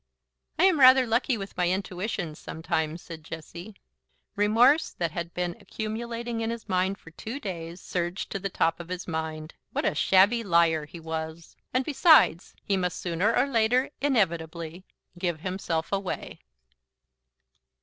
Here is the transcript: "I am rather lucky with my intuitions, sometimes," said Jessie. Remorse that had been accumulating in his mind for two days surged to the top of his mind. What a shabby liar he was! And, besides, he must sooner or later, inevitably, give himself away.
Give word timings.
"I 0.57 0.63
am 0.63 0.79
rather 0.79 1.05
lucky 1.05 1.37
with 1.37 1.55
my 1.55 1.67
intuitions, 1.69 2.39
sometimes," 2.39 3.03
said 3.03 3.23
Jessie. 3.23 3.75
Remorse 4.35 4.89
that 4.93 5.11
had 5.11 5.31
been 5.35 5.55
accumulating 5.59 6.41
in 6.41 6.49
his 6.49 6.67
mind 6.67 6.97
for 6.97 7.11
two 7.11 7.39
days 7.39 7.79
surged 7.79 8.31
to 8.31 8.39
the 8.39 8.49
top 8.49 8.79
of 8.79 8.89
his 8.89 9.07
mind. 9.07 9.53
What 9.73 9.85
a 9.85 9.93
shabby 9.93 10.43
liar 10.43 10.87
he 10.87 10.99
was! 10.99 11.55
And, 11.71 11.85
besides, 11.85 12.55
he 12.63 12.77
must 12.77 12.97
sooner 12.99 13.37
or 13.37 13.45
later, 13.45 13.91
inevitably, 14.01 14.85
give 15.19 15.41
himself 15.41 15.91
away. 15.91 16.39